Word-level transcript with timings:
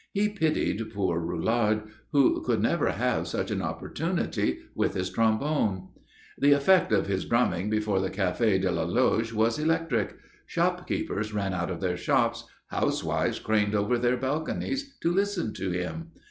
He 0.13 0.29
pitied 0.29 0.81
poor 0.95 1.21
Roulard, 1.21 1.83
who 2.11 2.41
could 2.41 2.59
never 2.59 2.91
have 2.91 3.27
such 3.27 3.51
an 3.51 3.61
opportunity 3.61 4.61
with 4.73 4.95
his 4.95 5.11
trombone.... 5.11 5.89
The 6.39 6.53
effect 6.53 6.91
of 6.91 7.05
his 7.05 7.23
drumming 7.23 7.69
before 7.69 7.99
the 7.99 8.09
Café 8.09 8.59
de 8.59 8.71
la 8.71 8.81
Loge 8.85 9.31
was 9.31 9.59
electric. 9.59 10.15
Shopkeepers 10.47 11.35
ran 11.35 11.53
out 11.53 11.69
of 11.69 11.81
their 11.81 11.97
shops, 11.97 12.45
housewives 12.69 13.37
craned 13.37 13.75
over 13.75 13.99
their 13.99 14.17
balconies 14.17 14.97
to 15.01 15.13
listen 15.13 15.53
to 15.53 15.69
him. 15.69 16.07